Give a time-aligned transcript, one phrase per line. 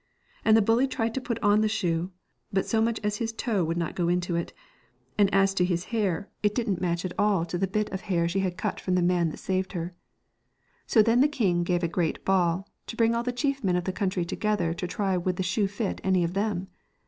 [0.43, 2.09] And the bully tried to put on the shoe,
[2.51, 4.51] but so much as his toe would not go into it,
[5.15, 8.01] and as to his hair, it didn't match 222 at all to the bit of
[8.01, 9.79] hair she had cut from Dreams...* that have the man that saved her.
[9.79, 9.95] no Moral.
[10.87, 13.83] So then the king gave a great ball, to bring all the chief men of
[13.83, 16.69] the country together to try would the shoe fit any of them.